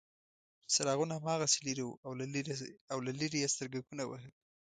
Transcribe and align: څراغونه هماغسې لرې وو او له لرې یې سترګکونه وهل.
څراغونه 0.73 1.13
هماغسې 1.17 1.59
لرې 1.67 1.83
وو 1.85 1.95
او 2.93 2.99
له 3.07 3.11
لرې 3.19 3.37
یې 3.43 3.51
سترګکونه 3.53 4.03
وهل. 4.07 4.31